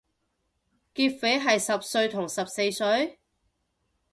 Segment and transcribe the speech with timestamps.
[0.95, 3.19] 劫匪係十歲同十四歲？